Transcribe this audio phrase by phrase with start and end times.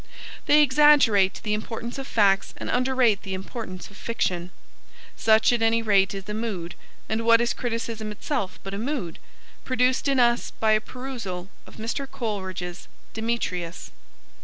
[0.47, 4.49] They exaggerate the importance of facts and underrate the importance of fiction.
[5.15, 6.73] Such, at any rate, is the mood
[7.07, 9.19] and what is criticism itself but a mood?
[9.63, 12.09] produced in us by a perusal of Mr.
[12.09, 13.91] Coleridge's Demetrius.